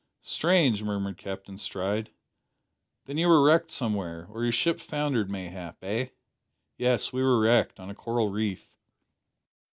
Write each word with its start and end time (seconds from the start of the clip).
"Strange!" 0.23 0.81
murmured 0.81 1.15
Captain 1.19 1.57
Stride. 1.57 2.09
"Then 3.05 3.19
you 3.19 3.29
were 3.29 3.43
wrecked 3.43 3.69
somewhere 3.69 4.25
or 4.31 4.41
your 4.41 4.51
ship 4.51 4.79
foundered, 4.79 5.29
mayhap 5.29 5.77
eh?" 5.83 6.07
"Yes, 6.75 7.13
we 7.13 7.21
were 7.21 7.39
wrecked 7.39 7.79
on 7.79 7.91
a 7.91 7.93
coral 7.93 8.29
reef." 8.31 8.67